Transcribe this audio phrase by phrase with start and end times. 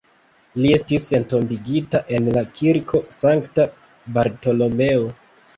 [0.61, 3.67] Li estis entombigita en la Kirko Sankta
[4.17, 5.07] Bartolomeo.